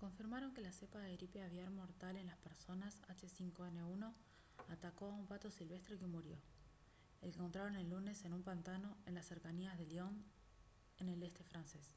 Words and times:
confirmaron 0.00 0.54
que 0.54 0.60
la 0.60 0.70
cepa 0.70 1.00
de 1.00 1.16
gripe 1.16 1.42
aviar 1.42 1.70
mortal 1.72 2.16
en 2.16 2.28
las 2.28 2.36
personas 2.38 3.02
h5n1 3.08 4.12
atacó 4.70 5.06
a 5.06 5.08
un 5.14 5.26
pato 5.26 5.50
silvestre 5.50 5.98
que 5.98 6.06
murió 6.06 6.36
al 7.20 7.30
que 7.32 7.34
encontraron 7.36 7.74
el 7.74 7.90
lunes 7.90 8.24
en 8.24 8.32
un 8.34 8.44
pantano 8.44 8.96
en 9.06 9.16
las 9.16 9.26
cercanías 9.26 9.76
de 9.76 9.86
lyon 9.86 10.24
en 11.00 11.08
el 11.08 11.20
este 11.24 11.42
francés 11.42 11.88